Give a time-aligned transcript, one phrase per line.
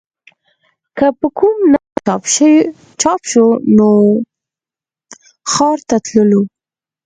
[0.97, 2.21] که به کوم نوی کتاب
[3.01, 3.45] چاپ شو
[3.77, 3.89] نو
[5.51, 6.41] ښار ته تللو